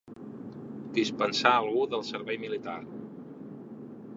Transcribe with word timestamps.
Dispensar 0.95 1.51
algú 1.57 1.83
del 1.93 2.05
servei 2.09 2.41
militar. 2.47 2.79